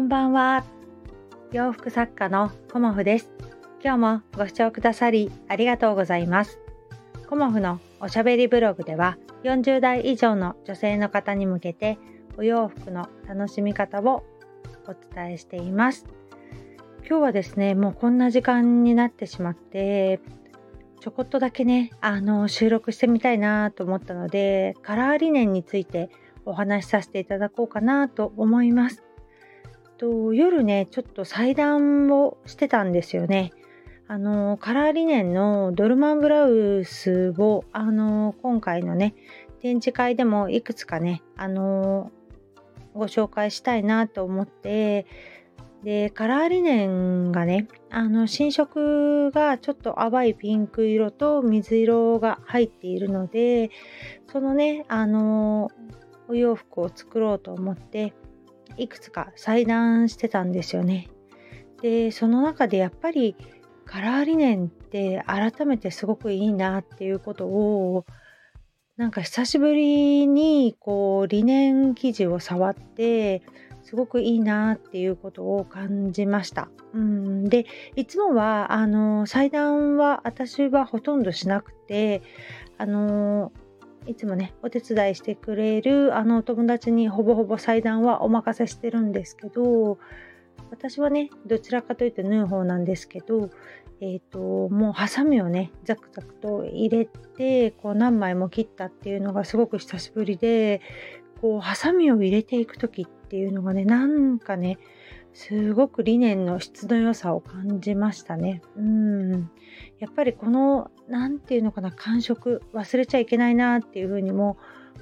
[0.00, 0.64] こんばんは。
[1.52, 3.30] 洋服作家のコモフです。
[3.84, 6.58] 今日もご視聴くださりありがとうございます。
[7.28, 11.98] コモフのおしゃべりブログでは40代以上の女性の方に向けて
[12.38, 14.24] お洋服の楽しみ方を
[14.88, 16.06] お伝えしています。
[17.06, 20.20] 今日はですね、もうこんな時間になってしまって、
[21.00, 26.08] ちょこっとだけね、あの、収録してみたいなと思ったので、カラー理念について
[26.46, 29.04] お話しさせていただこうかなと思います。
[30.00, 33.52] と夜ね、ちょっと裁断をしてたんですよね。
[34.08, 39.14] あの、カラーリネンのドルマンブラウスを、あの、今回のね、
[39.60, 42.10] 展示会でもいくつかね、あの、
[42.94, 45.04] ご紹介したいなと思って、
[45.84, 53.70] で、カラーリネンがね、あの、新色がちょっと淡いピンク色と水色が入っているので、
[54.32, 55.70] そのね、あの、
[56.26, 58.14] お洋服を作ろうと思って、
[58.76, 61.08] いくつか裁断してたんですよね。
[61.82, 63.36] でその中でやっぱり
[63.84, 68.04] カラーリネンって改めてすごくいいなっていうことを
[68.96, 73.42] なんか久しぶりにこうリネン生地を触って
[73.82, 76.68] すごくいいなっていうことを感じました。
[76.92, 82.22] うん、でいつもはあの裁断は私はほとんどしなくて
[82.78, 83.52] あの
[84.06, 89.98] いつもねお手伝いしてくれるあの友達にほぼほぼ裁断はお任せしてるんですけど
[90.70, 93.50] 私はねどちらかというと縫う方なんですけど
[94.00, 100.80] えっ、ー、ともうハサミをねザクザクと入れてこう何枚も切ったっていうのがすごく久しぶりで
[101.40, 104.78] こうハサミを入れていく時っていうのがねなんかね
[105.32, 108.62] すごく理念の質の良さを感じましたね。
[108.76, 109.50] うん。
[109.98, 114.58] やっぱりこの、何て言うのかな、感触、忘れちゃいけないなっていうふうにも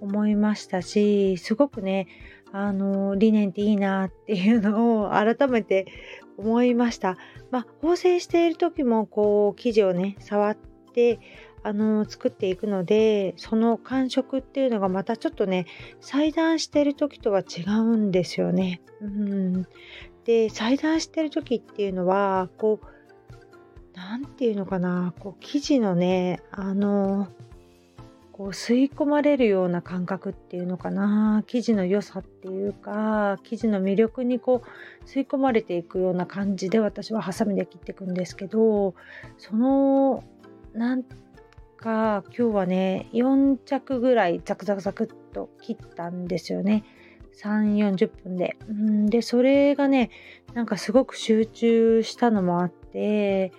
[0.00, 2.06] 思いましたし、すごくね、
[2.52, 5.86] あの、理念っていいなっていうのを改めて
[6.36, 7.16] 思いました。
[7.50, 10.56] まあ、縫製している時も、こう、生地をね、触っ
[10.92, 11.18] て、
[11.62, 15.66] あの作っていくのでその感触っていうのがまたちょっとね
[16.00, 18.80] 裁断している時とは違うんですよね。
[19.02, 19.66] うん、
[20.30, 22.86] で裁断してる時っていうのはこう
[23.96, 27.26] 何て言うのかなこう生地のねあの
[28.30, 38.94] こう吸い込まれるような感覚っていうのかな生地の良さっていうか生地の魅力にこう吸い込まれていくような感じで私はハサミで切っていくんですけど
[39.36, 40.22] その
[40.74, 41.02] なん
[41.76, 46.84] か今日はね4着ぐらいザクザクザクっと切ったんですよね。
[47.42, 48.56] 3、40分で。
[48.68, 50.10] うん、で、それがね、
[50.54, 53.52] なんかすごく集中したのもあって、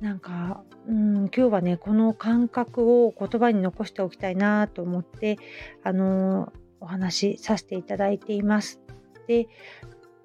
[0.00, 5.38] なんか、うん、今日はね、この感覚を言葉に残しておきたいなと思って、
[5.82, 8.80] あのお話しさせていただいています。
[9.26, 9.48] で、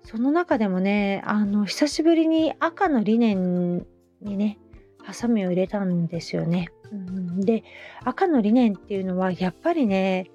[0.04, 3.86] その中でもね、あの、久しぶりに赤のリネン
[4.22, 4.60] にね、
[5.02, 6.70] ハサミを入れたんですよね。
[6.92, 7.64] うん、で、
[8.04, 10.30] 赤のリネンっていうのは、やっぱりね、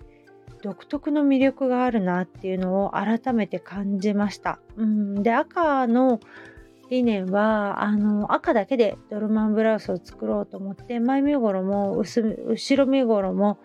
[0.63, 4.59] 独特の魅力があるなっていうのを改めて感じました。
[4.77, 6.21] うん、で赤の
[6.91, 13.59] 理念はあの赤だけでドルマンブラウスを作ろうと思って前身頃も後ろ身頃も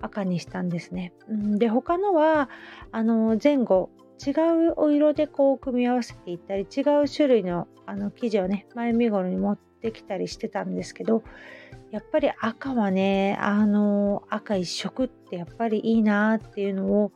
[0.00, 1.12] 赤にしたんですね。
[1.28, 2.48] うん、で他のは
[2.90, 3.90] あの前後
[4.24, 4.30] 違
[4.68, 11.22] うお色でこう組み合わせていったり違う種類のあの生地をね前身頃に持ってきたりしてたんですけど
[11.92, 17.12] やっぱり赤はねあの赤一色ってやっぱりいいなっていうのを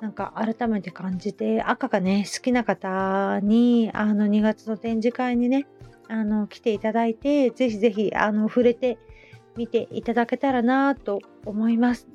[0.00, 5.66] なんか改めて感じて赤がね好きな方にあの2月の展示会にね
[6.08, 8.98] あの来ていただいてぜひぜひあの触れて
[9.56, 12.06] みていただけたらなと思います。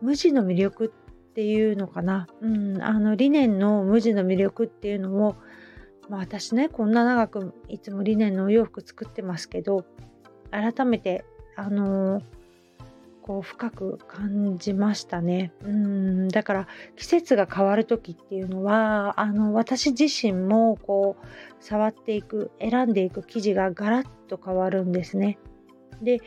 [0.00, 5.36] 無地の魅力っていうのかな、うん、あの理念の無地の魅力っていうのを、
[6.08, 9.84] まあ、私ねこんな長くいつも理念のお洋服作ってますけど
[10.52, 11.24] 改めて
[11.56, 12.22] あのー、
[13.22, 15.52] こう深く感じましたね。
[15.62, 21.26] うんだから季節が変わる時っていうのはあの私自身もこう
[21.60, 25.38] 触っていく選んでいく生地がガラッと変わるんですね。
[26.02, 26.20] で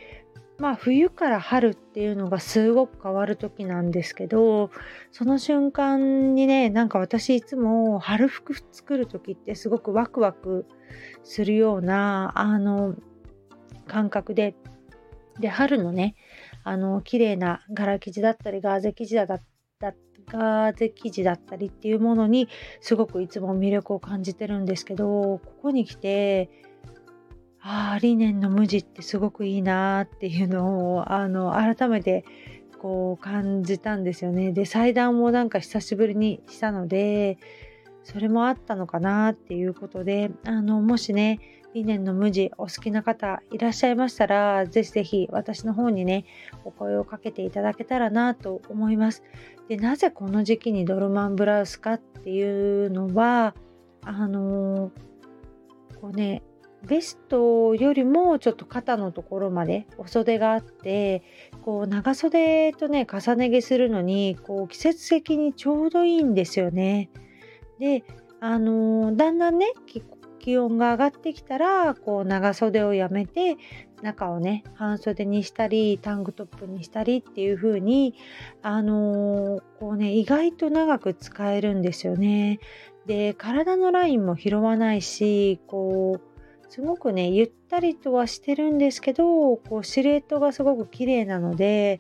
[0.57, 4.71] まあ冬から春っていうのがすごく変わる時なんですけど
[5.11, 10.65] その瞬間にねなんか私いつも春服作る時ってすごくワクワク
[11.23, 12.95] するようなあの
[13.87, 14.55] 感覚で
[15.39, 16.15] で春のね
[16.63, 19.43] あの綺麗な柄生地だったりガーゼ生地だった
[20.27, 22.47] ガーゼ生地だったりっていうものに
[22.81, 26.49] すごくいつも魅力を感じてるんですけどここに来て
[27.61, 32.23] ああリネンの無地ってすごくいいなっていうのをあの改めて
[32.79, 34.51] こう感じたんですよね。
[34.51, 37.39] で祭壇もなんか久しぶりにしたので
[38.03, 41.39] それもあったのかなっていうことであのもしね
[41.75, 46.23] リネンの無地お好きな方いらっしゃいましたらぜひぜひ私の方にね
[46.63, 49.23] お声をかけていただけたらなと思います
[49.67, 53.55] でなぜこの時期にドルマンブラウスかっていうのは
[54.03, 56.43] あのー、こうね
[56.87, 61.23] ベストよりもちょっと肩のところまでお袖があって
[61.65, 67.09] こう長袖とね重ね着するのにこう季節的にちょうどいいんですよね。
[67.79, 68.05] で
[68.39, 69.73] あのー、だんだんね
[70.45, 73.57] 気温が上がってきたらこう長袖をやめて
[74.03, 78.13] 中をね半袖にしたりタンクトップにしたりっていう風に
[78.61, 82.59] あのー、こうね意外と長く使えるんですよね。
[83.07, 91.99] で体のラインも拾わないしこうすごくねゆったりとはしてるんですけどこうシルエットがすごく綺麗なので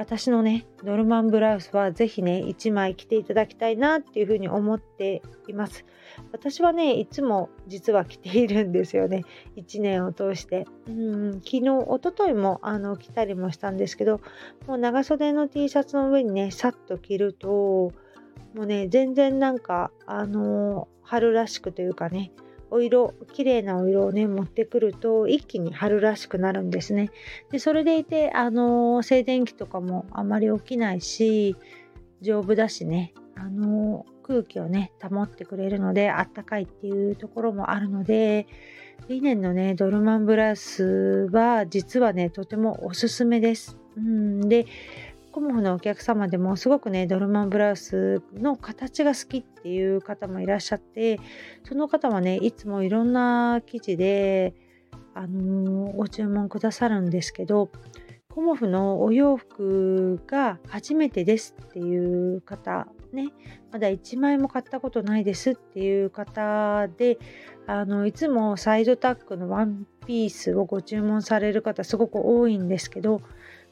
[0.00, 5.84] 私のねノルマンブラウスは是非ね1枚着ていただきたいなっていうふうに思っています。
[6.32, 9.24] 私はねいつも実は着ているんですよね。
[9.58, 10.66] 1年を通して。
[10.88, 14.22] うん昨日一昨日もあの着たりもしたんですけど
[14.66, 17.92] もう長袖の T シャツの上にねさっと着るとも
[18.62, 22.32] うね全然なんかあの春らしくというかね
[22.70, 27.10] お色綺麗なお色をね持ってくると一気に春らしくなるんですね。
[27.50, 31.56] でそれでいてあの静電気とかもあまり起きないし
[32.20, 38.46] 丈夫だしねあの空気をね保ってくれるのであったかいっていうところもあるので
[39.08, 43.76] リネンのねドルマンブラウスは実はねとてもおすすめです。
[43.96, 44.66] うん、で
[45.32, 51.20] コモフのお客様でもすごくねドルマンブラウスの形が好きっていう方もいらっしゃって
[51.64, 54.54] その方はねいつもいろんな生地で、
[55.14, 57.70] あのー、ご注文くださるんですけど
[58.28, 63.28] コモフのお洋服が初めてですっていう方ね
[63.72, 67.18] まだ1枚も買ったことないですっていう方で
[67.66, 73.20] あのいつもサイドタックのワンピースをご注文される方すごく多いんですけど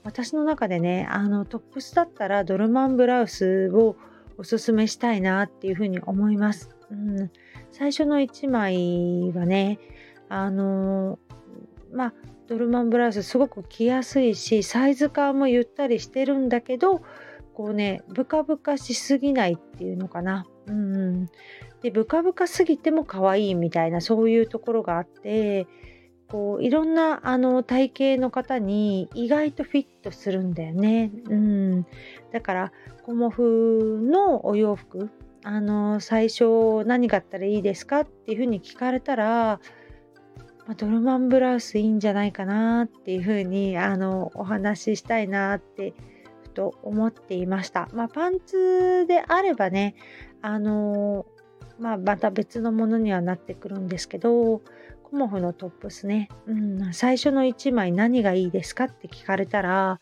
[0.04, 3.96] 私の中でねあのトップスだったらドルマンブラウスを
[4.36, 6.70] おすすめしたいなっていうふうに思います。
[6.90, 7.30] うん、
[7.72, 9.78] 最初の1枚はね
[10.28, 11.18] あの
[11.92, 12.14] まあ
[12.46, 17.02] ドルマンブラウスすごく着やすいしサイズ感もゆったりしてるんだけど
[17.52, 20.46] こうねブカブカしすぎないっていうのかな。
[20.66, 21.26] うん、
[21.82, 25.66] でブカブカすぎても可愛いみたいなそういうところがあって
[26.30, 31.10] こういろんなあの体型の方に意外とフィットするんだよね。
[31.28, 31.86] うん、
[32.32, 32.72] だから
[33.04, 35.10] コモフのお洋服
[35.42, 39.60] あの最初何があったらいいですかっていうふうに聞かれたら、
[40.66, 45.94] まあ、ドルマンブラウスいいんじゃないかなっていうふうにあのお話ししたいなって
[46.42, 47.88] ふと思っていました。
[47.94, 49.94] まあ、パンツであればね
[50.42, 51.24] あの
[51.78, 54.62] まあ、また別のものにはなってくるんですけど
[55.10, 60.00] コモフのトップスね、うん、最初の1枚何がいいですかって聞かれたら、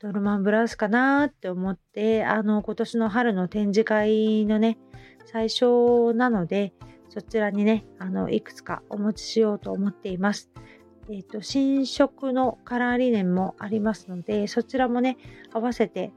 [0.00, 4.76] ドルマンブラウスかなって思って、あの、今年の春の展示会のね、
[5.24, 6.72] 最初なので、
[7.10, 10.50] そちらにね、あの、いくつかお持ちしようと思っています。
[11.08, 15.16] えっ、ー、と、新色のカラーリネンもありますので、そちらもね、
[15.52, 16.12] 合わせて、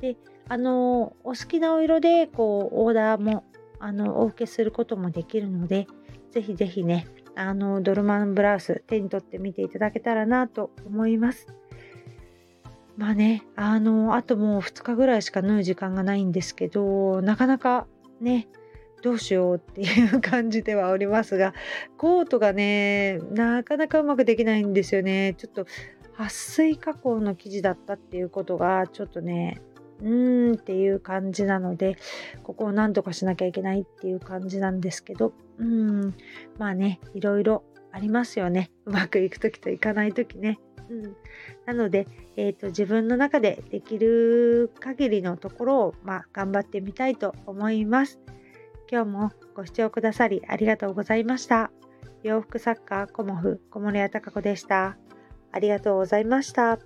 [0.00, 0.16] で、
[0.48, 3.44] あの、お好きなお色で、こう、オーダーも、
[3.78, 5.86] あの、お受けすることもできるので、
[6.30, 7.06] ぜひぜひね、
[7.38, 11.46] あのドルマンブラウス手に取ってみていただけたらなと思います。
[12.96, 17.86] まあね、あの、あともう2日ぐらいしか縫う時間がないんですけど、なかなか
[18.20, 18.48] ね、
[19.02, 21.54] どうしようっていう感じではおりますが、
[21.96, 25.34] コートがね、なかなかうまくできないんですよね。
[25.38, 25.66] ちょっと、
[26.16, 29.60] 撥水加工の生地だったっていうことが、ちょっとね、
[30.00, 31.96] うーんっていう感じなので、
[32.42, 36.14] ここを何とかしなきゃいけないっていう感じなんですけど、うん、
[36.58, 38.70] まあね、いろいろありますよね。
[38.84, 40.58] うまくいく時といかない時ね。
[40.90, 41.16] うん、
[41.66, 48.18] なので、えーと、自分の中でできる限りのところを、まあ、頑張ってみたいと思います。
[48.90, 51.70] 今日もご視聴くださりありがとうございました。
[52.22, 54.96] 洋服作家コモフ小森屋隆子でした。
[55.52, 56.78] ありがとうございました。